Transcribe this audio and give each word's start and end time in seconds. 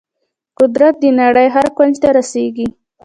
قدرت 0.59 0.93
د 1.03 1.05
نړۍ 1.21 1.47
هر 1.55 1.67
کونج 1.77 1.93
ته 2.03 2.07
رسیږي. 2.17 2.67